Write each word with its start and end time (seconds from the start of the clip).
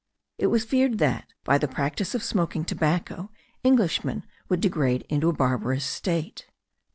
It 0.39 0.47
was 0.47 0.65
feared 0.65 0.97
that, 0.97 1.31
by 1.43 1.59
the 1.59 1.67
practice 1.67 2.15
of 2.15 2.23
smoking 2.23 2.65
tobacco, 2.65 3.29
Englishmen 3.63 4.23
would 4.49 4.59
degenerate 4.59 5.03
into 5.09 5.29
a 5.29 5.33
barbarous 5.33 5.85
state. 5.85 6.47